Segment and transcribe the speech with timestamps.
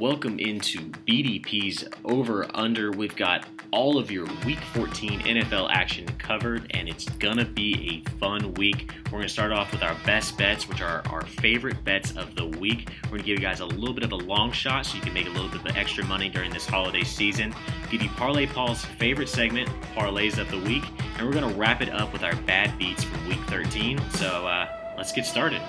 [0.00, 2.90] Welcome into BDP's Over Under.
[2.90, 8.10] We've got all of your Week 14 NFL action covered, and it's gonna be a
[8.12, 8.90] fun week.
[9.12, 12.46] We're gonna start off with our best bets, which are our favorite bets of the
[12.46, 12.88] week.
[13.04, 15.12] We're gonna give you guys a little bit of a long shot so you can
[15.12, 17.54] make a little bit of extra money during this holiday season.
[17.90, 20.84] Give you Parlay Paul's favorite segment, Parlays of the Week,
[21.18, 24.00] and we're gonna wrap it up with our bad beats from Week 13.
[24.12, 25.60] So uh, let's get started.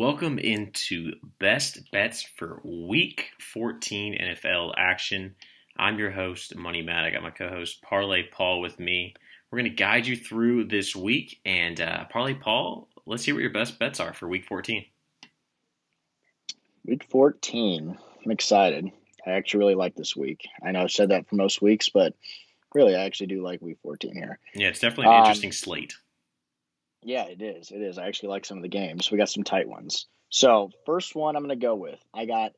[0.00, 5.34] Welcome into best bets for week 14 NFL action.
[5.76, 7.04] I'm your host, Money Matt.
[7.04, 9.12] I got my co host, Parlay Paul, with me.
[9.50, 11.40] We're going to guide you through this week.
[11.44, 14.86] And uh, Parlay Paul, let's see what your best bets are for week 14.
[16.86, 17.98] Week 14.
[18.24, 18.90] I'm excited.
[19.26, 20.48] I actually really like this week.
[20.66, 22.14] I know I've said that for most weeks, but
[22.74, 24.38] really, I actually do like week 14 here.
[24.54, 25.92] Yeah, it's definitely an Um, interesting slate.
[27.02, 27.70] Yeah, it is.
[27.70, 27.98] It is.
[27.98, 29.10] I actually like some of the games.
[29.10, 30.06] We got some tight ones.
[30.28, 31.98] So, first one I'm going to go with.
[32.14, 32.52] I got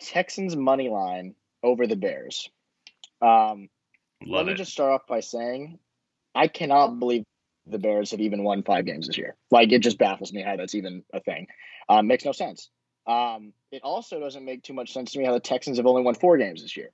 [0.00, 2.48] Texans money line over the Bears.
[3.20, 3.68] Um,
[4.26, 4.56] let me it.
[4.56, 5.78] just start off by saying
[6.34, 7.24] I cannot believe
[7.66, 9.36] the Bears have even won five games this year.
[9.50, 11.46] Like, it just baffles me how that's even a thing.
[11.88, 12.70] Um, makes no sense.
[13.06, 16.02] Um, it also doesn't make too much sense to me how the Texans have only
[16.02, 16.90] won four games this year.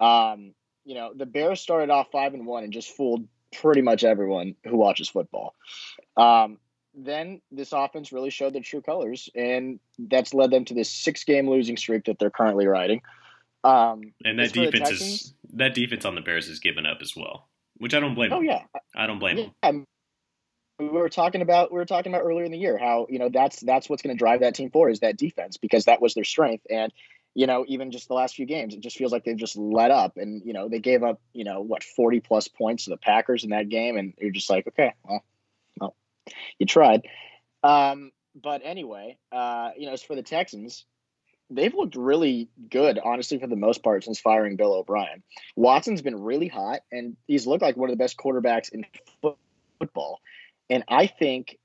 [0.00, 3.26] Um, you know, the Bears started off five and one and just fooled
[3.60, 5.54] pretty much everyone who watches football.
[6.16, 6.58] Um,
[6.94, 11.48] then this offense really showed their true colors, and that's led them to this six-game
[11.48, 13.02] losing streak that they're currently riding.
[13.64, 17.48] Um, and that defense is that defense on the Bears has given up as well,
[17.78, 18.44] which I don't blame oh them.
[18.44, 18.62] yeah,
[18.94, 19.46] I don't blame yeah.
[19.62, 19.84] them.
[20.78, 23.30] We were talking about we were talking about earlier in the year how you know
[23.30, 26.14] that's that's what's going to drive that team forward is that defense because that was
[26.14, 26.92] their strength and
[27.34, 29.90] you know even just the last few games it just feels like they've just let
[29.90, 30.16] up.
[30.16, 33.44] And you know they gave up you know what 40 plus points to the Packers
[33.44, 33.96] in that game?
[33.96, 35.24] And you're just like okay well,
[35.80, 35.94] well
[36.58, 37.02] you tried.
[37.62, 40.84] Um, but anyway uh, you know as for the Texans
[41.50, 45.22] they've looked really good honestly for the most part since firing Bill O'Brien.
[45.56, 48.86] Watson's been really hot and he's looked like one of the best quarterbacks in
[49.20, 49.36] foot-
[49.78, 50.20] football.
[50.70, 51.58] And I think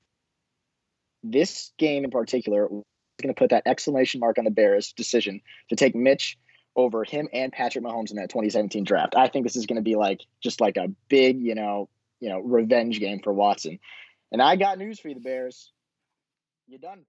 [1.22, 2.68] this game in particular
[3.20, 6.38] going to put that exclamation mark on the Bears' decision to take Mitch
[6.76, 9.14] over him and Patrick Mahomes in that 2017 draft.
[9.16, 11.88] I think this is going to be like just like a big, you know,
[12.20, 13.78] you know, revenge game for Watson.
[14.32, 15.72] And I got news for you, the Bears.
[16.68, 17.04] You're done.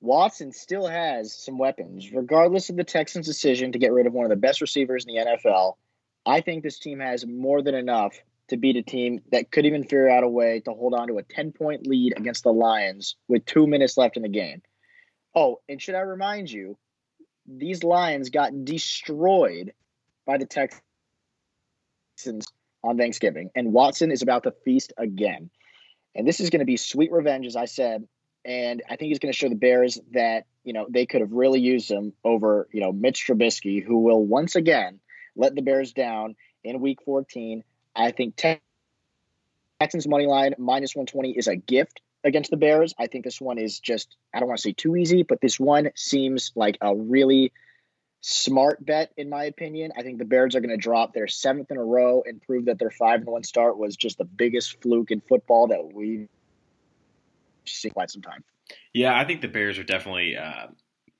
[0.00, 4.24] Watson still has some weapons, regardless of the Texans' decision to get rid of one
[4.24, 5.74] of the best receivers in the NFL.
[6.26, 8.14] I think this team has more than enough
[8.52, 11.16] to beat a team that could even figure out a way to hold on to
[11.16, 14.60] a 10 point lead against the Lions with two minutes left in the game.
[15.34, 16.76] Oh, and should I remind you,
[17.46, 19.72] these Lions got destroyed
[20.26, 20.82] by the Texans
[22.84, 25.48] on Thanksgiving, and Watson is about to feast again.
[26.14, 28.06] And this is going to be sweet revenge, as I said.
[28.44, 31.32] And I think he's going to show the Bears that, you know, they could have
[31.32, 35.00] really used him over, you know, Mitch Trubisky, who will once again
[35.34, 37.64] let the Bears down in week 14.
[37.94, 38.60] I think Tex-
[39.80, 42.94] Texans money line minus 120 is a gift against the Bears.
[42.98, 45.58] I think this one is just, I don't want to say too easy, but this
[45.58, 47.52] one seems like a really
[48.20, 49.92] smart bet, in my opinion.
[49.96, 52.66] I think the Bears are going to drop their seventh in a row and prove
[52.66, 56.28] that their five and one start was just the biggest fluke in football that we've
[57.64, 58.44] seen quite some time.
[58.92, 60.68] Yeah, I think the Bears are definitely, uh,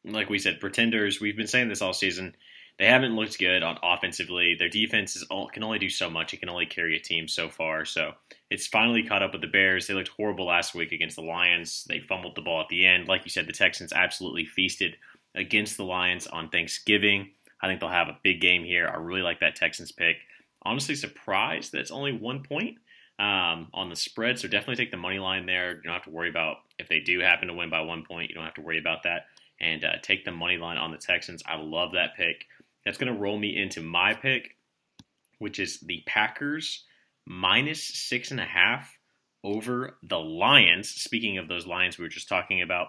[0.04, 1.20] like we said, pretenders.
[1.20, 2.36] We've been saying this all season.
[2.78, 4.56] They haven't looked good on offensively.
[4.58, 6.32] Their defense is can only do so much.
[6.32, 7.84] It can only carry a team so far.
[7.84, 8.12] So
[8.50, 9.86] it's finally caught up with the Bears.
[9.86, 11.84] They looked horrible last week against the Lions.
[11.88, 13.08] They fumbled the ball at the end.
[13.08, 14.96] Like you said, the Texans absolutely feasted
[15.34, 17.30] against the Lions on Thanksgiving.
[17.60, 18.88] I think they'll have a big game here.
[18.88, 20.16] I really like that Texans pick.
[20.62, 22.78] Honestly, surprised that it's only one point
[23.18, 24.38] um, on the spread.
[24.38, 25.76] So definitely take the money line there.
[25.76, 28.30] You don't have to worry about if they do happen to win by one point.
[28.30, 29.26] You don't have to worry about that.
[29.60, 31.42] And uh, take the money line on the Texans.
[31.46, 32.46] I love that pick.
[32.84, 34.56] That's going to roll me into my pick,
[35.38, 36.84] which is the Packers
[37.26, 38.98] minus six and a half
[39.44, 40.88] over the Lions.
[40.88, 42.88] Speaking of those Lions we were just talking about,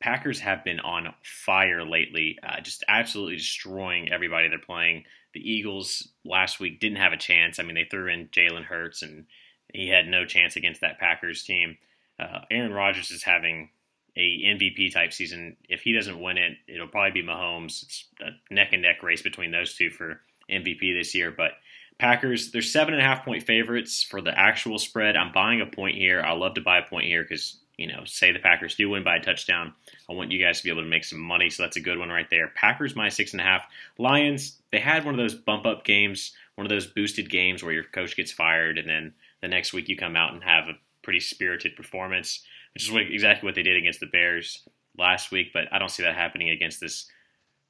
[0.00, 5.04] Packers have been on fire lately, uh, just absolutely destroying everybody they're playing.
[5.34, 7.58] The Eagles last week didn't have a chance.
[7.58, 9.26] I mean, they threw in Jalen Hurts, and
[9.72, 11.76] he had no chance against that Packers team.
[12.18, 13.70] Uh, Aaron Rodgers is having
[14.16, 15.56] a MVP type season.
[15.68, 17.82] If he doesn't win it, it'll probably be Mahomes.
[17.82, 20.20] It's a neck and neck race between those two for
[20.50, 21.30] MVP this year.
[21.30, 21.52] But
[21.98, 25.16] Packers, they're seven and a half point favorites for the actual spread.
[25.16, 26.22] I'm buying a point here.
[26.22, 29.04] I love to buy a point here because you know, say the Packers do win
[29.04, 29.72] by a touchdown.
[30.08, 31.98] I want you guys to be able to make some money, so that's a good
[31.98, 32.48] one right there.
[32.54, 33.62] Packers minus six and a half.
[33.96, 37.72] Lions, they had one of those bump up games, one of those boosted games where
[37.72, 40.76] your coach gets fired, and then the next week you come out and have a
[41.02, 42.44] pretty spirited performance,
[42.74, 44.66] which is what, exactly what they did against the Bears
[44.98, 45.48] last week.
[45.52, 47.06] But I don't see that happening against this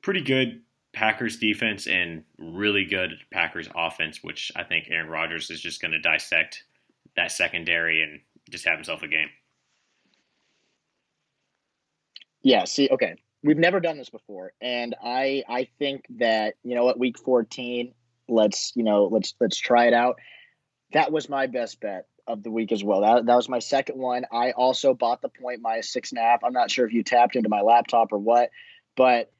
[0.03, 0.63] pretty good
[0.93, 5.93] Packers defense and really good Packers offense, which I think Aaron Rodgers is just going
[5.93, 6.65] to dissect
[7.17, 8.21] that secondary and
[8.51, 9.29] just have himself a game.
[12.43, 12.65] Yeah.
[12.65, 16.99] See, okay, we've never done this before, and I I think that you know at
[16.99, 17.95] week fourteen,
[18.29, 20.19] let's you know let's let's try it out.
[20.93, 23.01] That was my best bet of the week as well.
[23.01, 24.25] That, that was my second one.
[24.33, 26.45] I also bought the point minus six and a half.
[26.45, 28.51] I'm not sure if you tapped into my laptop or what,
[28.97, 29.31] but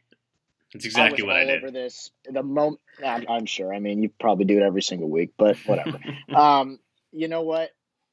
[0.73, 1.63] it's exactly I what I did.
[1.63, 3.75] Over this, the moment I'm, I'm, sure.
[3.75, 5.99] I mean, you probably do it every single week, but whatever.
[6.35, 6.79] um,
[7.13, 7.71] you know what?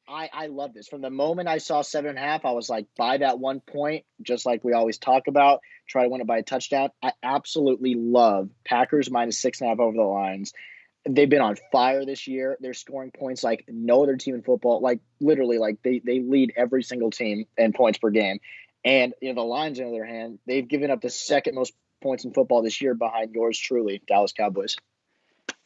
[0.08, 0.88] I, I love this.
[0.88, 3.60] From the moment I saw seven and a half, I was like, buy that one
[3.60, 5.60] point, just like we always talk about.
[5.88, 6.90] Try to win it by a touchdown.
[7.04, 10.54] I absolutely love Packers minus six and a half over the Lions.
[11.06, 12.58] They've been on fire this year.
[12.60, 14.82] They're scoring points like no other team in football.
[14.82, 18.40] Like literally, like they they lead every single team in points per game.
[18.84, 21.74] And you know the Lions, on the other hand, they've given up the second most
[22.02, 24.76] points in football this year behind yours truly, Dallas Cowboys.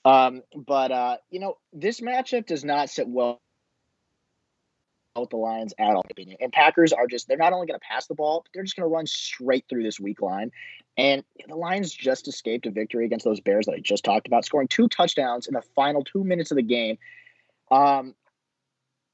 [0.04, 3.42] Um, but uh, you know this matchup does not sit well
[5.22, 6.04] with the Lions at all.
[6.40, 8.76] And Packers are just, they're not only going to pass the ball, but they're just
[8.76, 10.52] going to run straight through this weak line.
[10.98, 14.46] And the Lions just escaped a victory against those Bears that I just talked about,
[14.46, 16.98] scoring two touchdowns in the final two minutes of the game.
[17.72, 18.16] Um,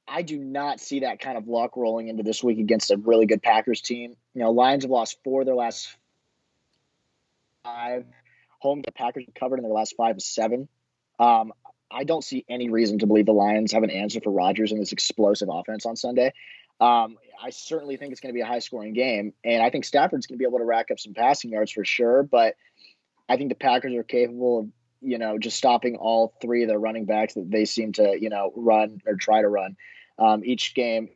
[0.08, 3.26] I do not see that kind of luck rolling into this week against a really
[3.26, 4.16] good Packers team.
[4.34, 5.88] You know, Lions have lost four of their last
[7.62, 8.06] five.
[8.60, 10.68] Home the Packers have covered in their last five of seven.
[11.18, 11.52] Um,
[11.90, 14.78] I don't see any reason to believe the Lions have an answer for Rodgers in
[14.78, 16.32] this explosive offense on Sunday.
[16.80, 19.84] Um, I certainly think it's going to be a high scoring game, and I think
[19.84, 22.22] Stafford's going to be able to rack up some passing yards for sure.
[22.22, 22.54] But
[23.28, 24.68] I think the Packers are capable of,
[25.00, 28.30] you know, just stopping all three of their running backs that they seem to, you
[28.30, 29.76] know, run or try to run
[30.18, 31.10] um, each game.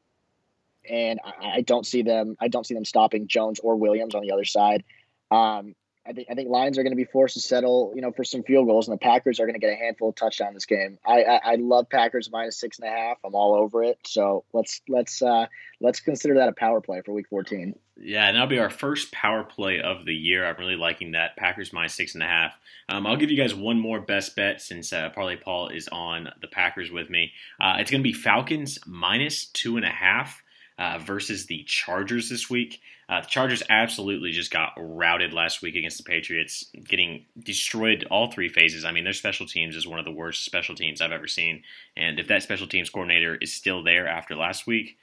[0.88, 2.36] And I, I, don't see them.
[2.40, 4.84] I don't see them stopping Jones or Williams on the other side.
[5.30, 5.74] Um,
[6.04, 8.24] I think I think Lions are going to be forced to settle, you know, for
[8.24, 10.66] some field goals, and the Packers are going to get a handful of touchdowns this
[10.66, 10.98] game.
[11.06, 13.18] I, I, I love Packers minus six and a half.
[13.24, 13.98] I'm all over it.
[14.04, 15.46] So let's let's uh,
[15.80, 17.74] let's consider that a power play for Week 14.
[17.96, 20.44] Yeah, and that'll be our first power play of the year.
[20.44, 22.58] I'm really liking that Packers minus six and a half.
[22.88, 26.30] Um, I'll give you guys one more best bet since uh, Parlay Paul is on
[26.40, 27.32] the Packers with me.
[27.60, 30.42] Uh, it's going to be Falcons minus two and a half
[30.82, 32.80] uh, versus the Chargers this week.
[33.08, 38.32] Uh, the Chargers absolutely just got routed last week against the Patriots, getting destroyed all
[38.32, 38.84] three phases.
[38.84, 41.62] I mean, their special teams is one of the worst special teams I've ever seen.
[41.96, 44.96] And if that special teams coordinator is still there after last week,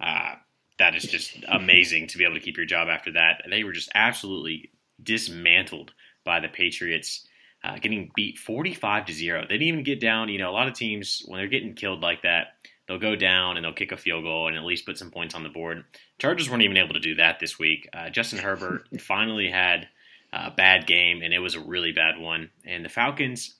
[0.00, 0.36] uh,
[0.78, 3.42] that is just amazing to be able to keep your job after that.
[3.50, 4.70] They were just absolutely
[5.02, 5.92] dismantled
[6.24, 7.26] by the Patriots.
[7.62, 9.42] Uh, getting beat 45 to 0.
[9.42, 10.30] They didn't even get down.
[10.30, 12.54] You know, a lot of teams, when they're getting killed like that,
[12.86, 15.34] they'll go down and they'll kick a field goal and at least put some points
[15.34, 15.84] on the board.
[16.18, 17.88] Chargers weren't even able to do that this week.
[17.92, 19.88] Uh, Justin Herbert finally had
[20.32, 22.50] a bad game, and it was a really bad one.
[22.64, 23.56] And the Falcons,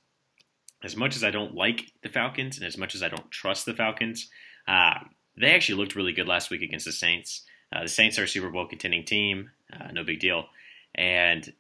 [0.83, 3.67] as much as I don't like the Falcons and as much as I don't trust
[3.67, 4.29] the Falcons,
[4.69, 4.99] uh,
[5.39, 7.43] they actually looked really good last week against the Saints.
[7.73, 10.47] Uh, the Saints are a Super Bowl contending team, uh, no big deal.
[10.95, 11.53] And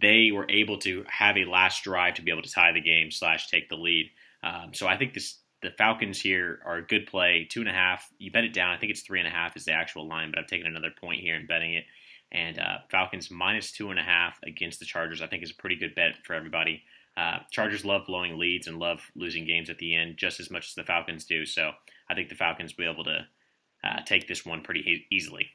[0.00, 3.10] they were able to have a last drive to be able to tie the game
[3.10, 4.10] slash take the lead.
[4.42, 7.44] Um, so I think this the Falcons here are a good play.
[7.50, 8.08] Two and a half.
[8.18, 8.70] You bet it down.
[8.70, 10.92] I think it's three and a half is the actual line, but I've taken another
[10.96, 11.84] point here and betting it.
[12.30, 15.60] And uh, Falcons minus two and a half against the Chargers, I think is a
[15.60, 16.84] pretty good bet for everybody.
[17.16, 20.68] Uh, Chargers love blowing leads and love losing games at the end just as much
[20.68, 21.44] as the Falcons do.
[21.44, 21.72] So
[22.08, 23.26] I think the Falcons will be able to
[23.82, 25.48] uh, take this one pretty easily.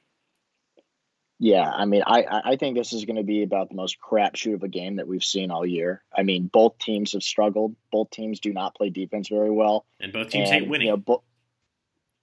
[1.44, 4.54] Yeah, I mean, I I think this is going to be about the most crapshoot
[4.54, 6.04] of a game that we've seen all year.
[6.16, 7.76] I mean, both teams have struggled.
[7.92, 10.86] Both teams do not play defense very well, and both teams and, hate winning.
[10.86, 11.24] You know, bo-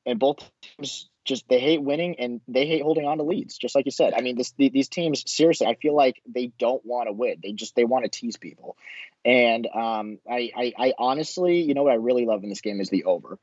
[0.06, 3.58] and both teams just they hate winning and they hate holding on to leads.
[3.58, 6.52] Just like you said, I mean, this the, these teams seriously, I feel like they
[6.56, 7.40] don't want to win.
[7.42, 8.76] They just they want to tease people,
[9.24, 12.80] and um, I, I I honestly, you know, what I really love in this game
[12.80, 13.40] is the over.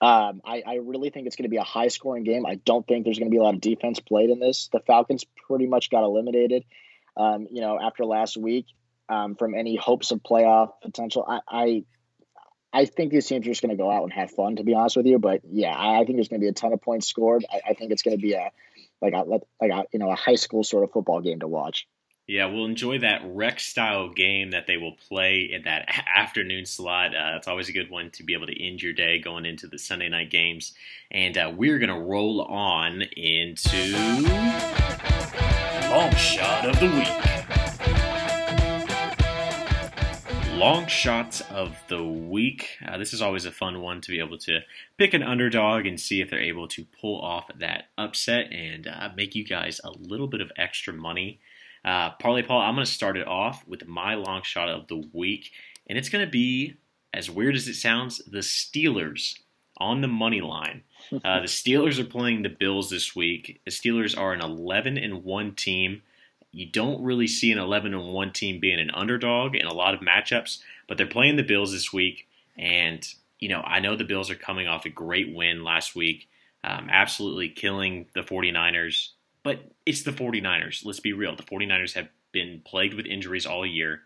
[0.00, 2.44] Um, I, I, really think it's going to be a high scoring game.
[2.44, 4.68] I don't think there's going to be a lot of defense played in this.
[4.72, 6.64] The Falcons pretty much got eliminated,
[7.16, 8.66] um, you know, after last week
[9.08, 11.24] um, from any hopes of playoff potential.
[11.26, 11.84] I, I,
[12.72, 14.74] I think these teams are just going to go out and have fun, to be
[14.74, 15.18] honest with you.
[15.18, 17.44] But yeah, I, I think there's going to be a ton of points scored.
[17.50, 18.50] I, I think it's going to be a
[19.00, 21.86] like a like a you know a high school sort of football game to watch.
[22.26, 27.14] Yeah, we'll enjoy that rec style game that they will play in that afternoon slot.
[27.14, 29.66] Uh, it's always a good one to be able to end your day going into
[29.66, 30.72] the Sunday night games.
[31.10, 33.92] And uh, we're going to roll on into
[35.90, 37.34] Long Shot of the Week.
[40.58, 42.78] Long Shots of the Week.
[42.88, 44.60] Uh, this is always a fun one to be able to
[44.96, 49.10] pick an underdog and see if they're able to pull off that upset and uh,
[49.14, 51.38] make you guys a little bit of extra money.
[51.84, 55.04] Uh, Parlay Paul, I'm going to start it off with my long shot of the
[55.12, 55.50] week,
[55.86, 56.76] and it's going to be,
[57.12, 59.38] as weird as it sounds, the Steelers
[59.78, 60.82] on the money line.
[61.22, 63.60] Uh, the Steelers are playing the Bills this week.
[63.66, 66.00] The Steelers are an 11 and 1 team.
[66.50, 69.92] You don't really see an 11 and 1 team being an underdog in a lot
[69.92, 72.26] of matchups, but they're playing the Bills this week,
[72.56, 73.06] and
[73.38, 76.26] you know I know the Bills are coming off a great win last week,
[76.64, 79.10] um, absolutely killing the 49ers.
[79.44, 80.84] But it's the 49ers.
[80.84, 81.36] Let's be real.
[81.36, 84.00] The 49ers have been plagued with injuries all year.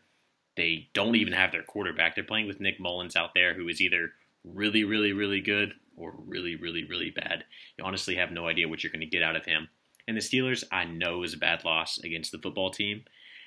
[0.56, 2.14] They don't even have their quarterback.
[2.14, 4.10] They're playing with Nick Mullens out there, who is either
[4.44, 7.44] really, really, really good or really, really, really bad.
[7.78, 9.68] You honestly have no idea what you're going to get out of him.
[10.08, 13.04] And the Steelers, I know, is a bad loss against the football team.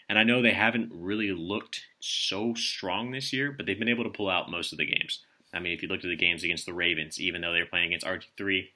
[0.08, 4.04] And I know they haven't really looked so strong this year, but they've been able
[4.04, 5.20] to pull out most of the games.
[5.54, 7.66] I mean, if you looked at the games against the Ravens, even though they were
[7.66, 8.70] playing against RG3,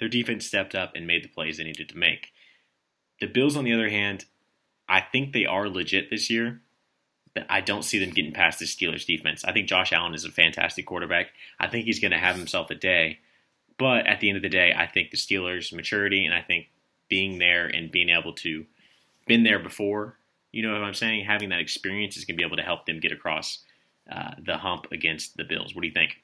[0.00, 2.32] their defense stepped up and made the plays they needed to make.
[3.20, 4.24] The Bills, on the other hand,
[4.88, 6.62] I think they are legit this year,
[7.34, 9.44] but I don't see them getting past the Steelers defense.
[9.44, 11.28] I think Josh Allen is a fantastic quarterback.
[11.60, 13.20] I think he's going to have himself a day.
[13.78, 16.66] But at the end of the day, I think the Steelers' maturity and I think
[17.08, 18.66] being there and being able to
[19.26, 20.16] been there before,
[20.50, 22.86] you know what I'm saying, having that experience is going to be able to help
[22.86, 23.58] them get across
[24.10, 25.74] uh, the hump against the Bills.
[25.74, 26.22] What do you think?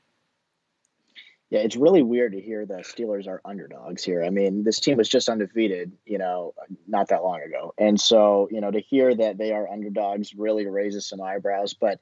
[1.51, 4.25] Yeah, it's really weird to hear the Steelers are underdogs here.
[4.25, 6.55] I mean, this team was just undefeated, you know,
[6.89, 7.73] not that long ago.
[7.79, 11.75] And so, you know, to hear that they are underdogs really raises some eyebrows.
[11.75, 12.01] But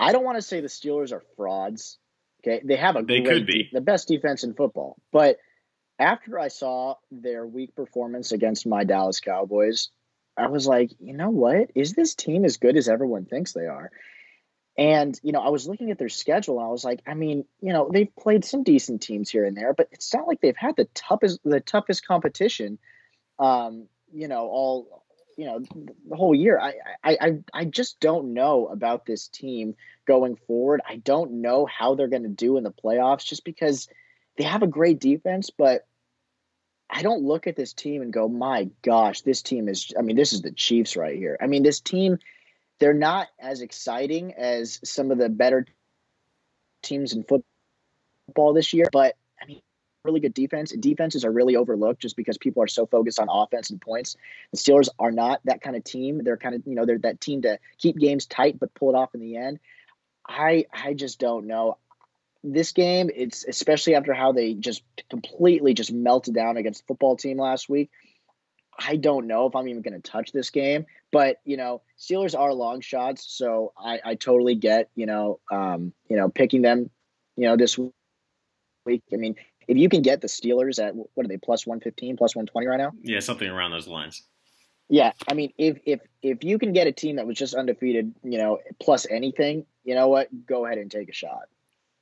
[0.00, 1.98] I don't want to say the Steelers are frauds.
[2.42, 2.60] Okay.
[2.64, 3.68] They have a they great could be.
[3.72, 4.96] The best defense in football.
[5.12, 5.38] But
[6.00, 9.90] after I saw their weak performance against my Dallas Cowboys,
[10.36, 11.70] I was like, you know what?
[11.74, 13.90] Is this team as good as everyone thinks they are?
[14.78, 17.44] And, you know, I was looking at their schedule and I was like, I mean,
[17.60, 20.56] you know, they've played some decent teams here and there, but it's not like they've
[20.56, 22.78] had the toughest the toughest competition
[23.38, 25.04] um, you know, all
[25.36, 25.60] you know,
[26.08, 26.58] the whole year.
[26.60, 30.80] I I I just don't know about this team going forward.
[30.88, 33.88] I don't know how they're going to do in the playoffs just because
[34.36, 35.86] they have a great defense, but
[36.90, 40.16] I don't look at this team and go, "My gosh, this team is I mean,
[40.16, 42.18] this is the Chiefs right here." I mean, this team
[42.78, 45.66] they're not as exciting as some of the better
[46.82, 49.60] teams in football this year, but I mean,
[50.04, 50.72] really good defense.
[50.72, 54.16] Defenses are really overlooked just because people are so focused on offense and points.
[54.52, 56.22] The Steelers are not that kind of team.
[56.22, 58.96] They're kind of, you know, they're that team to keep games tight but pull it
[58.96, 59.58] off in the end.
[60.26, 61.78] I I just don't know.
[62.44, 67.16] This game, it's especially after how they just completely just melted down against the football
[67.16, 67.90] team last week.
[68.78, 72.38] I don't know if I'm even going to touch this game, but you know, Steelers
[72.38, 76.90] are long shots, so I, I totally get you know, um, you know, picking them,
[77.36, 79.02] you know, this week.
[79.12, 82.16] I mean, if you can get the Steelers at what are they plus one fifteen,
[82.16, 82.92] plus one twenty right now?
[83.02, 84.22] Yeah, something around those lines.
[84.88, 88.14] Yeah, I mean, if if if you can get a team that was just undefeated,
[88.22, 91.48] you know, plus anything, you know what, go ahead and take a shot.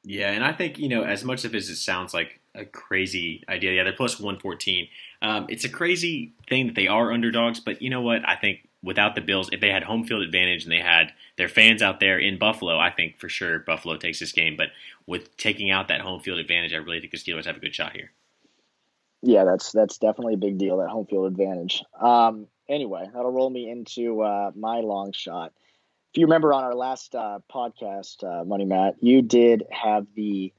[0.08, 3.42] Yeah, and I think you know, as much of as it sounds like a crazy
[3.48, 4.86] idea, yeah, they're plus one fourteen.
[5.20, 8.26] Um, it's a crazy thing that they are underdogs, but you know what?
[8.26, 11.48] I think without the Bills, if they had home field advantage and they had their
[11.48, 14.56] fans out there in Buffalo, I think for sure Buffalo takes this game.
[14.56, 14.68] But
[15.08, 17.74] with taking out that home field advantage, I really think the Steelers have a good
[17.74, 18.12] shot here.
[19.22, 20.76] Yeah, that's that's definitely a big deal.
[20.76, 21.82] That home field advantage.
[22.00, 25.52] Um, anyway, that'll roll me into uh, my long shot
[26.16, 30.50] if you remember on our last uh, podcast, uh, Money Matt, you did have the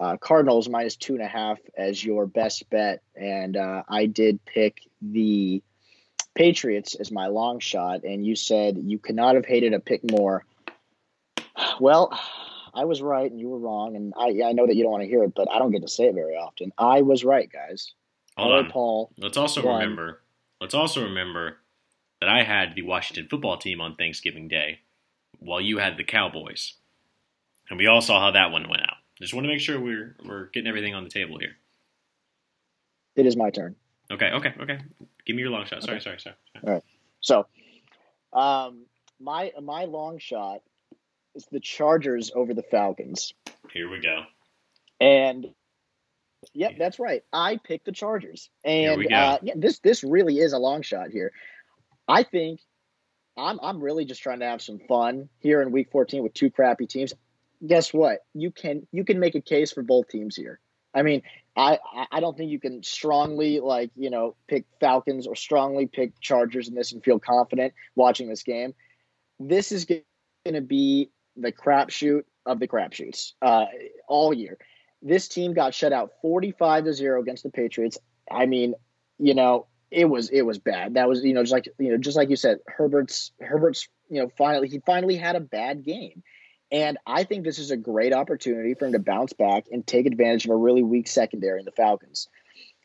[0.00, 4.38] uh, Cardinals minus two and a half as your best bet, and uh, I did
[4.44, 5.64] pick the
[6.36, 10.08] Patriots as my long shot, and you said you could not have hated a pick
[10.08, 10.44] more.
[11.80, 12.16] Well,
[12.72, 15.02] I was right, and you were wrong, and I I know that you don't want
[15.02, 16.70] to hear it, but I don't get to say it very often.
[16.78, 17.94] I was right, guys.
[18.36, 18.70] Hold on.
[18.70, 19.10] Paul.
[19.18, 19.80] Let's also won.
[19.80, 20.20] remember.
[20.60, 21.56] Let's also remember
[22.20, 24.82] that I had the Washington football team on Thanksgiving Day
[25.40, 26.74] while you had the Cowboys.
[27.68, 28.96] And we all saw how that one went out.
[29.20, 31.56] Just want to make sure we're we're getting everything on the table here.
[33.16, 33.76] It is my turn.
[34.10, 34.78] Okay, okay, okay.
[35.26, 35.82] Give me your long shot.
[35.82, 36.04] Sorry, okay.
[36.04, 36.64] sorry, sorry, sorry.
[36.66, 36.82] All right.
[37.20, 37.46] So,
[38.32, 38.86] um,
[39.20, 40.62] my my long shot
[41.34, 43.34] is the Chargers over the Falcons.
[43.72, 44.22] Here we go.
[45.00, 45.46] And
[46.54, 47.22] yep, that's right.
[47.32, 48.50] I picked the Chargers.
[48.64, 51.32] And uh, yeah, this this really is a long shot here.
[52.08, 52.60] I think
[53.40, 56.50] I'm I'm really just trying to have some fun here in Week 14 with two
[56.50, 57.12] crappy teams.
[57.66, 58.24] Guess what?
[58.34, 60.60] You can you can make a case for both teams here.
[60.94, 61.22] I mean,
[61.56, 61.78] I
[62.10, 66.68] I don't think you can strongly like you know pick Falcons or strongly pick Chargers
[66.68, 68.74] in this and feel confident watching this game.
[69.38, 70.02] This is going
[70.46, 73.66] to be the crapshoot of the crapshoots uh,
[74.06, 74.58] all year.
[75.02, 77.98] This team got shut out 45 to 0 against the Patriots.
[78.30, 78.74] I mean,
[79.18, 80.94] you know, it was it was bad.
[80.94, 84.20] That was, you know, just like you know, just like you said, Herbert's Herbert's, you
[84.20, 86.22] know, finally he finally had a bad game.
[86.72, 90.06] And I think this is a great opportunity for him to bounce back and take
[90.06, 92.28] advantage of a really weak secondary in the Falcons.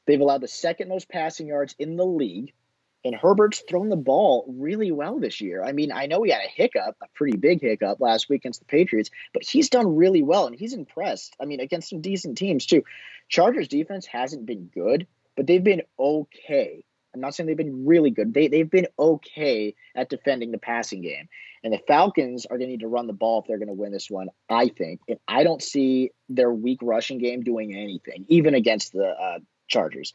[0.08, 2.54] They've allowed the second most passing yards in the league
[3.06, 5.64] and Herbert's thrown the ball really well this year.
[5.64, 8.60] I mean, I know he had a hiccup, a pretty big hiccup last week against
[8.60, 11.36] the Patriots, but he's done really well and he's impressed.
[11.40, 12.84] I mean, against some decent teams too.
[13.30, 15.06] Chargers defense hasn't been good,
[15.38, 16.84] but they've been okay.
[17.16, 18.34] I'm not saying they've been really good.
[18.34, 21.30] They they've been okay at defending the passing game.
[21.64, 23.74] And the Falcons are going to need to run the ball if they're going to
[23.74, 25.00] win this one, I think.
[25.08, 30.14] And I don't see their weak rushing game doing anything, even against the uh, Chargers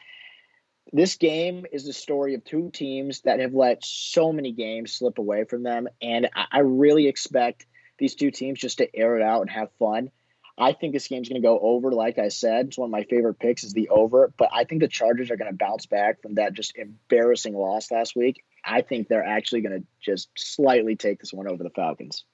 [0.93, 5.19] this game is the story of two teams that have let so many games slip
[5.19, 5.89] away from them.
[6.03, 7.67] And I really expect
[7.99, 10.11] these two teams just to air it out and have fun.
[10.59, 11.91] I think this game's going to go over.
[11.93, 14.33] Like I said, it's one of my favorite picks is the over.
[14.37, 17.91] But I think the Chargers are going to bounce back from that just embarrassing loss
[17.91, 18.45] last week.
[18.65, 22.25] I think they're actually going to just slightly take this one over the Falcons.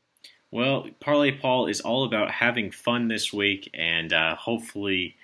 [0.50, 5.16] Well, Parlay Paul is all about having fun this week, and uh, hopefully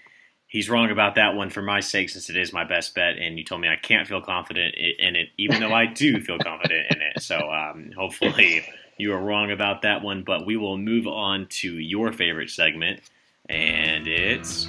[0.46, 3.16] he's wrong about that one for my sake, since it is my best bet.
[3.18, 6.38] And you told me I can't feel confident in it, even though I do feel
[6.38, 7.22] confident in it.
[7.22, 8.64] So um, hopefully
[8.98, 10.22] you are wrong about that one.
[10.22, 13.00] But we will move on to your favorite segment,
[13.48, 14.68] and it's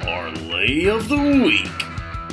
[0.00, 1.66] Parlay of the Week.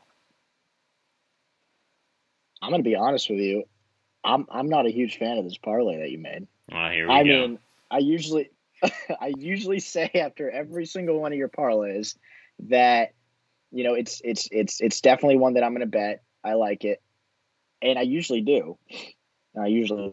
[2.62, 3.64] I'm going to be honest with you.
[4.24, 6.48] I'm I'm not a huge fan of this parlay that you made.
[6.72, 7.30] Oh, here we I go.
[7.30, 7.60] mean,
[7.92, 8.52] I usually
[8.84, 12.16] I usually say after every single one of your parlays
[12.70, 13.14] that
[13.72, 16.24] you know it's it's it's it's definitely one that I'm going to bet.
[16.44, 17.02] I like it,
[17.82, 18.78] and I usually do.
[19.60, 20.12] I usually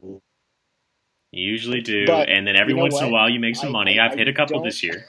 [1.33, 3.57] you usually do, But and then every you know once in a while you make
[3.57, 3.99] some I- money.
[3.99, 5.05] I- I've hit a couple don't- this year.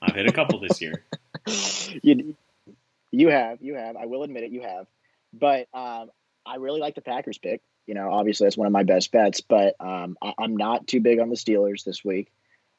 [0.00, 1.04] I've hit a couple this year.
[2.02, 2.34] you
[3.10, 4.86] you have you have I will admit it you have,
[5.32, 6.10] but um,
[6.46, 7.60] I really like the Packers pick.
[7.86, 11.00] You know, obviously that's one of my best bets, but um, I, I'm not too
[11.00, 12.32] big on the Steelers this week.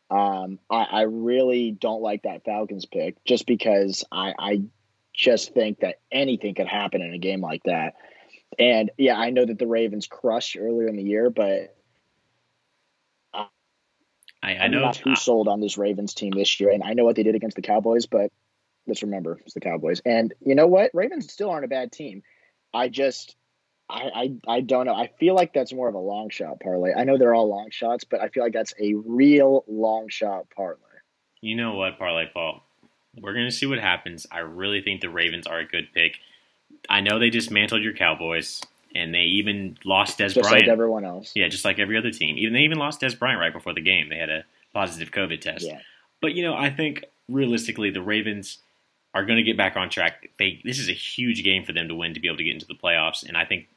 [0.10, 4.62] Um, I, I really don't like that Falcons pick just because I, I
[5.14, 7.96] just think that anything could happen in a game like that.
[8.60, 11.76] And yeah, I know that the Ravens crushed earlier in the year, but
[13.34, 13.48] I,
[14.44, 14.82] I I'm know.
[14.82, 16.72] not too sold on this Ravens team this year.
[16.72, 18.32] And I know what they did against the Cowboys, but
[18.88, 20.02] let's remember it's the Cowboys.
[20.06, 20.92] And you know what?
[20.94, 22.24] Ravens still aren't a bad team.
[22.74, 23.36] I just
[23.90, 24.10] I,
[24.48, 24.96] I I don't know.
[24.96, 26.94] I feel like that's more of a long shot parlay.
[26.94, 30.48] I know they're all long shots, but I feel like that's a real long shot
[30.56, 30.80] parlay.
[31.42, 32.64] You know what, Parlay Paul?
[33.20, 34.26] We're going to see what happens.
[34.32, 36.18] I really think the Ravens are a good pick.
[36.96, 38.62] I know they dismantled your Cowboys,
[38.96, 40.62] and they even lost Dez Just Bryant.
[40.62, 41.34] like everyone else.
[41.36, 42.38] yeah, just like every other team.
[42.38, 44.08] Even they even lost Dez Bryant right before the game.
[44.08, 45.66] They had a positive COVID test.
[45.66, 45.82] Yeah.
[46.22, 48.60] But you know, I think realistically, the Ravens
[49.14, 50.30] are going to get back on track.
[50.40, 52.54] They this is a huge game for them to win to be able to get
[52.54, 53.68] into the playoffs, and I think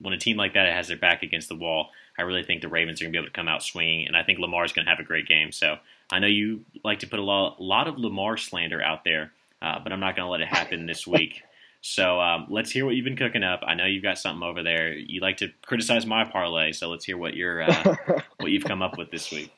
[0.00, 2.68] when a team like that has their back against the wall, I really think the
[2.68, 4.72] Ravens are going to be able to come out swinging, and I think Lamar is
[4.72, 5.52] going to have a great game.
[5.52, 5.76] So
[6.10, 9.32] I know you like to put a lot, a lot of Lamar slander out there,
[9.62, 11.42] uh, but I'm not going to let it happen this week.
[11.86, 13.60] So um, let's hear what you've been cooking up.
[13.66, 14.92] I know you've got something over there.
[14.92, 17.96] You like to criticize my parlay, so let's hear what you're uh,
[18.38, 19.52] what you've come up with this week.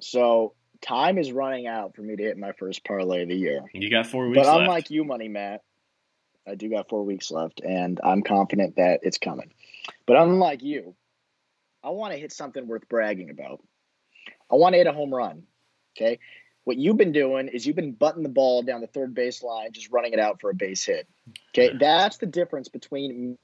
[0.00, 3.62] So time is running out for me to hit my first parlay of the year.
[3.72, 4.38] You got four weeks.
[4.38, 4.60] But left.
[4.60, 5.62] unlike you, Money Matt,
[6.46, 9.52] I do got four weeks left, and I'm confident that it's coming.
[10.04, 10.94] But unlike you,
[11.82, 13.62] I want to hit something worth bragging about.
[14.50, 15.44] I want to hit a home run.
[15.96, 16.18] Okay.
[16.66, 19.70] What you've been doing is you've been butting the ball down the third base line,
[19.70, 21.06] just running it out for a base hit.
[21.56, 21.72] Okay.
[21.78, 23.38] That's the difference between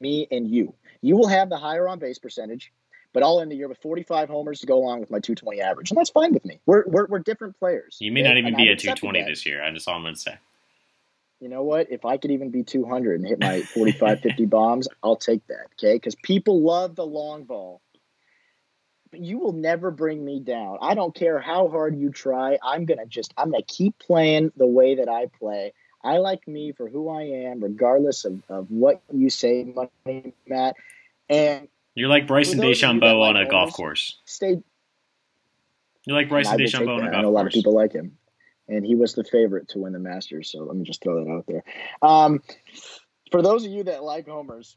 [0.00, 0.74] me and you.
[1.00, 2.70] You will have the higher on base percentage,
[3.14, 5.90] but I'll end the year with 45 homers to go along with my 220 average.
[5.90, 6.60] And that's fine with me.
[6.66, 7.96] We're, we're, we're different players.
[8.00, 8.28] You may okay?
[8.28, 9.28] not even And be at 220 that.
[9.28, 9.62] this year.
[9.62, 10.36] I'm just all I'm going to say.
[11.40, 11.90] you know what?
[11.90, 15.68] If I could even be 200 and hit my 45, 50 bombs, I'll take that.
[15.78, 15.94] Okay.
[15.94, 17.80] Because people love the long ball.
[19.12, 20.78] You will never bring me down.
[20.80, 22.58] I don't care how hard you try.
[22.62, 25.74] I'm going to just, I'm going to keep playing the way that I play.
[26.04, 30.76] I like me for who I am, regardless of, of what you say, Money Matt.
[31.28, 34.18] And You're like Bryson For those of you that DeChambeau like on a golf course.
[34.24, 34.62] stay.
[36.06, 37.92] You're like Bryson I DeChambeau on a I golf know a lot of people like
[37.92, 38.16] him.
[38.68, 40.50] And he was the favorite to win the Masters.
[40.50, 41.62] So let me just throw that out there.
[42.00, 42.42] Um,
[43.30, 44.76] for those of you that like homers,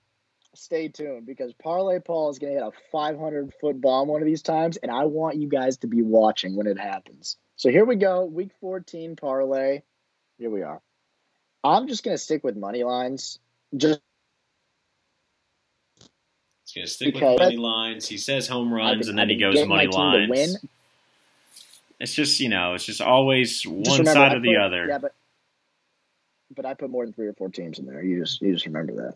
[0.56, 4.26] stay tuned because Parlay Paul is going to hit a 500 foot bomb one of
[4.26, 7.38] these times, and I want you guys to be watching when it happens.
[7.56, 9.82] So here we go, week 14 parlay.
[10.38, 10.82] Here we are.
[11.64, 13.40] I'm just going to stick with money lines.
[13.76, 14.00] Just
[16.66, 18.08] He's going to stick with money lines.
[18.08, 20.58] He says home runs, been- and then he goes money lines.
[22.00, 24.88] It's just you know, it's just always Just one remember, side or the put- other.
[24.88, 25.14] Yeah, but
[26.56, 28.04] but I put more than three or four teams in there.
[28.04, 29.16] You just you just remember that.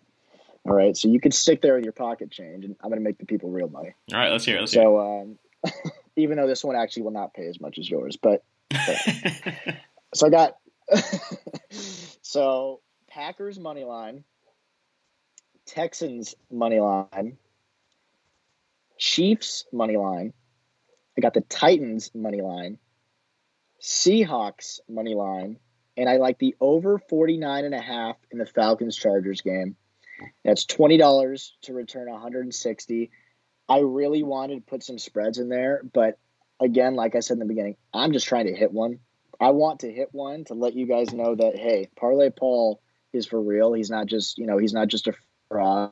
[0.65, 3.03] All right, so you can stick there with your pocket change, and I'm going to
[3.03, 3.93] make the people real money.
[4.13, 4.61] All right, let's hear it.
[4.61, 5.39] Let's So, um,
[6.15, 9.75] even though this one actually will not pay as much as yours, but it.
[10.13, 10.57] so I got
[12.21, 14.23] so Packers money line,
[15.65, 17.37] Texans money line,
[18.97, 20.33] Chiefs money line.
[21.17, 22.77] I got the Titans money line,
[23.81, 25.57] Seahawks money line,
[25.97, 29.75] and I like the over 49 and a half in the Falcons Chargers game.
[30.43, 33.11] That's $20 to return 160.
[33.67, 36.17] I really wanted to put some spreads in there, but
[36.59, 38.99] again, like I said in the beginning, I'm just trying to hit one.
[39.39, 42.81] I want to hit one to let you guys know that hey, Parlay Paul
[43.13, 43.73] is for real.
[43.73, 45.13] He's not just you know he's not just a
[45.47, 45.91] fraud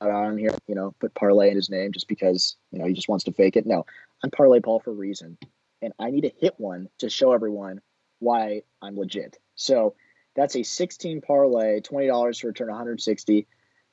[0.00, 0.54] on here.
[0.66, 3.32] You know, put parlay in his name just because you know he just wants to
[3.32, 3.66] fake it.
[3.66, 3.84] No,
[4.24, 5.36] I'm Parlay Paul for a reason,
[5.82, 7.80] and I need to hit one to show everyone
[8.20, 9.38] why I'm legit.
[9.54, 9.94] So
[10.34, 13.46] that's a 16 parlay, twenty dollars to return 160.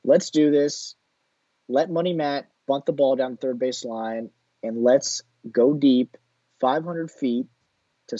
[0.03, 0.95] Let's do this.
[1.67, 4.29] Let Money Matt bunt the ball down third base line,
[4.63, 6.17] and let's go deep,
[6.61, 7.47] 500 feet
[8.07, 8.17] to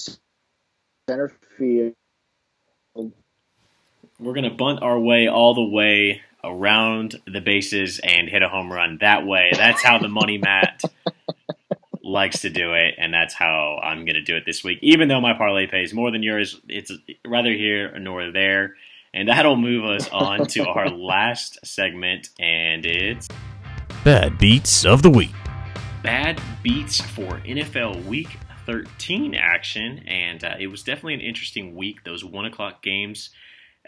[1.10, 1.94] center field.
[4.20, 8.72] We're gonna bunt our way all the way around the bases and hit a home
[8.72, 9.52] run that way.
[9.56, 10.82] That's how the money Matt
[12.08, 14.80] likes to do it, and that's how I'm gonna do it this week.
[14.82, 16.92] Even though my parlay pays more than yours, it's
[17.26, 18.76] rather here nor there.
[19.14, 23.28] And that'll move us on to our last segment, and it's
[24.04, 25.32] Bad Beats of the Week.
[26.04, 32.04] bad beats for NFL Week 13 action, and uh, it was definitely an interesting week.
[32.04, 33.30] Those one o'clock games.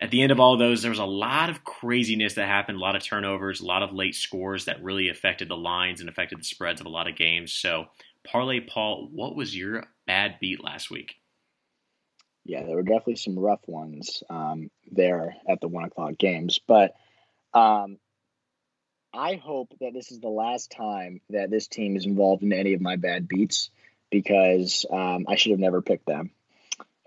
[0.02, 2.82] At the end of all those, there was a lot of craziness that happened, a
[2.82, 6.40] lot of turnovers, a lot of late scores that really affected the lines and affected
[6.40, 7.52] the spreads of a lot of games.
[7.52, 7.88] So,
[8.32, 11.16] Parlay Paul, what was your bad beat last week?
[12.46, 16.96] Yeah, there were definitely some rough ones um, there at the one o'clock games, but
[17.54, 17.98] um,
[19.14, 22.74] I hope that this is the last time that this team is involved in any
[22.74, 23.72] of my bad beats
[24.12, 26.32] because um, I should have never picked them,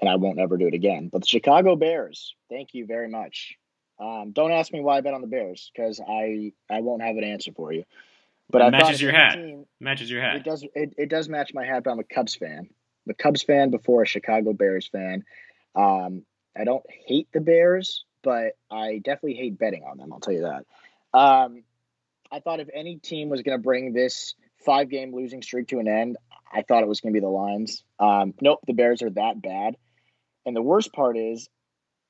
[0.00, 1.08] and I won't ever do it again.
[1.08, 3.56] But the Chicago Bears, thank you very much.
[4.00, 7.16] Um, don't ask me why I bet on the Bears because I I won't have
[7.16, 7.84] an answer for you.
[8.52, 9.34] But It I matches your hat.
[9.34, 10.36] team- Matches your hat.
[10.36, 12.68] it does it, it does match my hat, but I'm a Cubs fan.
[13.06, 15.24] I'm a Cubs fan before a Chicago Bears fan.
[15.74, 16.24] Um,
[16.56, 20.12] I don't hate the Bears, but I definitely hate betting on them.
[20.12, 21.18] I'll tell you that.
[21.18, 21.64] Um,
[22.30, 24.34] I thought if any team was going to bring this
[24.64, 26.16] five game losing streak to an end,
[26.52, 27.82] I thought it was going to be the Lions.
[27.98, 29.76] Um, nope, the Bears are that bad.
[30.46, 31.48] And the worst part is,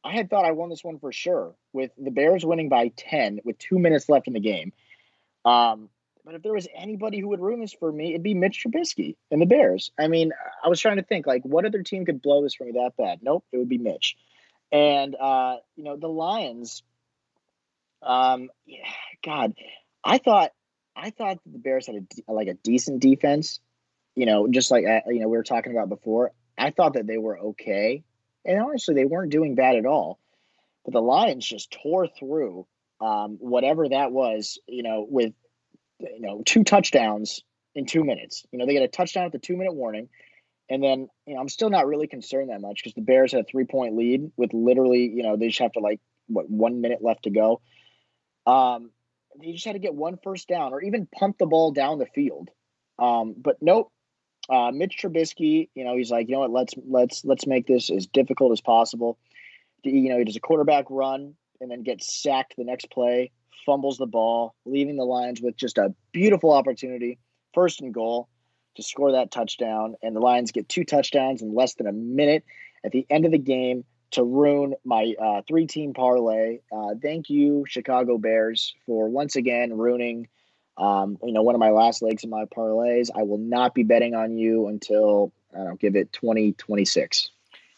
[0.05, 3.40] I had thought I won this one for sure with the Bears winning by 10
[3.44, 4.72] with two minutes left in the game.
[5.44, 5.88] Um,
[6.24, 9.16] but if there was anybody who would ruin this for me, it'd be Mitch Trubisky
[9.30, 9.90] and the Bears.
[9.98, 10.32] I mean,
[10.64, 12.92] I was trying to think like what other team could blow this for me that
[12.96, 13.20] bad?
[13.22, 14.16] Nope, it would be Mitch.
[14.70, 16.82] And uh, you know, the Lions,
[18.02, 18.78] Um, yeah,
[19.24, 19.54] God,
[20.04, 20.50] I thought
[20.96, 23.61] I thought the Bears had a like a decent defense.
[24.14, 26.32] You know, just like uh, you know we were talking about before.
[26.58, 28.04] I thought that they were okay,
[28.44, 30.18] and honestly, they weren't doing bad at all.
[30.85, 32.66] But the Lions just tore through
[33.00, 34.58] um, whatever that was.
[34.66, 35.32] You know, with
[36.02, 37.42] you know two touchdowns
[37.74, 38.44] in two minutes.
[38.52, 40.08] You know, they get a touchdown at the two minute warning.
[40.68, 43.42] And then, you know, I'm still not really concerned that much because the Bears had
[43.42, 46.80] a three point lead with literally, you know, they just have to like what one
[46.80, 47.60] minute left to go.
[48.46, 48.90] Um,
[49.40, 52.06] they just had to get one first down or even pump the ball down the
[52.06, 52.48] field.
[52.98, 53.90] Um, but nope.
[54.48, 57.90] Uh, Mitch Trubisky, you know, he's like, you know what, let's let's let's make this
[57.90, 59.18] as difficult as possible.
[59.84, 63.30] You know, he does a quarterback run and then gets sacked the next play,
[63.64, 67.18] fumbles the ball, leaving the Lions with just a beautiful opportunity,
[67.54, 68.28] first and goal,
[68.76, 69.94] to score that touchdown.
[70.02, 72.44] And the Lions get two touchdowns in less than a minute
[72.84, 76.58] at the end of the game to ruin my uh, three team parlay.
[76.70, 80.28] Uh, thank you, Chicago Bears, for once again ruining.
[80.76, 83.10] Um, you know, one of my last legs in my parlays.
[83.14, 87.30] I will not be betting on you until I don't give it 2026.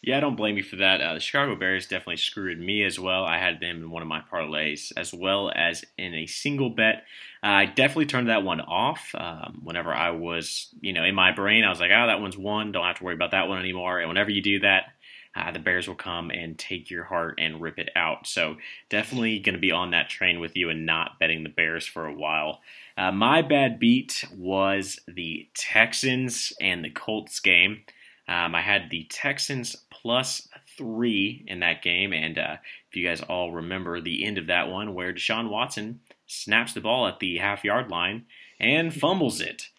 [0.07, 1.01] Yeah, I don't blame you for that.
[1.01, 3.25] Uh, the Chicago Bears definitely screwed me as well.
[3.25, 7.05] I had them in one of my parlays as well as in a single bet.
[7.43, 11.33] Uh, I definitely turned that one off um, whenever I was, you know, in my
[11.33, 11.65] brain.
[11.65, 12.71] I was like, oh, that one's one.
[12.71, 13.99] Don't have to worry about that one anymore.
[13.99, 14.93] And whenever you do that,
[15.35, 18.27] uh, the Bears will come and take your heart and rip it out.
[18.27, 18.57] So
[18.91, 22.05] definitely going to be on that train with you and not betting the Bears for
[22.05, 22.61] a while.
[22.99, 27.85] Uh, my bad beat was the Texans and the Colts game.
[28.27, 32.57] Um, I had the Texans plus three in that game, and uh,
[32.91, 36.81] if you guys all remember the end of that one, where Deshaun Watson snaps the
[36.81, 38.27] ball at the half yard line
[38.61, 39.71] and fumbles it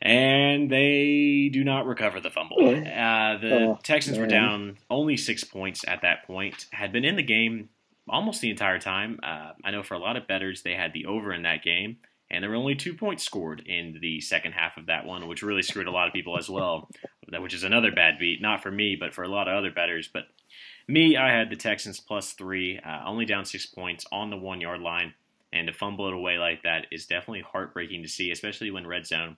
[0.00, 2.68] and they do not recover the fumble.
[2.68, 4.26] Uh, the oh, Texans man.
[4.26, 7.68] were down only six points at that point, had been in the game
[8.08, 9.18] almost the entire time.
[9.22, 11.98] Uh, I know for a lot of bettors, they had the over in that game,
[12.30, 15.42] and there were only two points scored in the second half of that one, which
[15.42, 16.88] really screwed a lot of people as well,
[17.30, 20.08] which is another bad beat, not for me, but for a lot of other bettors.
[20.12, 20.24] But
[20.86, 24.60] me, I had the Texans plus three, uh, only down six points on the one
[24.60, 25.14] yard line.
[25.52, 29.06] And to fumble it away like that is definitely heartbreaking to see, especially when red
[29.06, 29.36] zone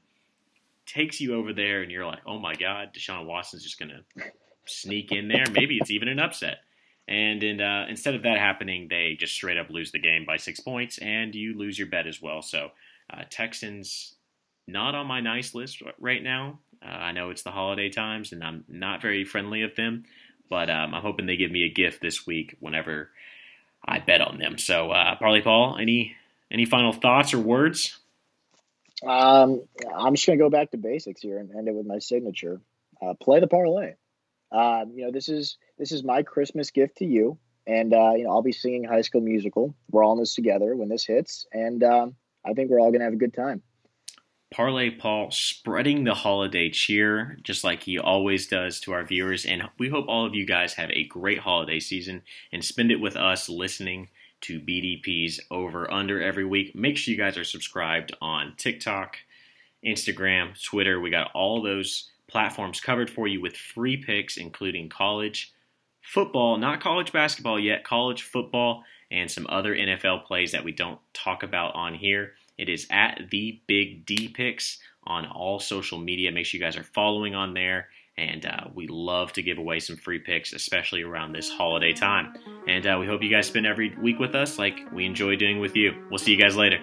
[0.87, 4.25] takes you over there and you're like, oh my God, Deshaun Watson's just going to
[4.67, 5.45] sneak in there.
[5.53, 6.59] Maybe it's even an upset.
[7.07, 10.37] And in, uh, instead of that happening, they just straight up lose the game by
[10.37, 12.43] six points, and you lose your bet as well.
[12.43, 12.71] So
[13.13, 14.15] uh, Texans
[14.67, 16.59] not on my nice list right now.
[16.83, 20.05] Uh, I know it's the holiday times, and I'm not very friendly of them,
[20.49, 23.11] but um, I'm hoping they give me a gift this week whenever
[23.85, 24.59] I bet on them.
[24.59, 26.17] So, uh, Parlay Paul, any
[26.51, 27.99] any final thoughts or words?
[29.07, 29.63] Um,
[29.95, 32.61] I'm just gonna go back to basics here and end it with my signature.
[33.01, 33.95] Uh, play the parlay.
[34.53, 38.25] Um, you know, this is this is my Christmas gift to you, and uh, you
[38.25, 39.75] know, I'll be singing High School Musical.
[39.91, 43.05] We're all in this together when this hits, and um, I think we're all gonna
[43.05, 43.63] have a good time.
[44.51, 49.63] Parlay Paul spreading the holiday cheer just like he always does to our viewers, and
[49.79, 53.17] we hope all of you guys have a great holiday season and spend it with
[53.17, 54.09] us listening
[54.41, 56.75] to BDP's over under every week.
[56.75, 59.19] Make sure you guys are subscribed on TikTok,
[59.85, 60.99] Instagram, Twitter.
[60.99, 65.53] We got all those platforms covered for you with free picks, including college
[66.01, 71.01] football, not college basketball yet, college football, and some other NFL plays that we don't
[71.13, 72.33] talk about on here.
[72.61, 76.31] It is at the Big D Picks on all social media.
[76.31, 79.81] Make sure you guys are following on there and uh, we love to give away
[79.81, 82.35] some free picks, especially around this holiday time.
[82.69, 85.59] And uh, we hope you guys spend every week with us like we enjoy doing
[85.59, 85.95] with you.
[86.11, 86.79] We'll see you guys later.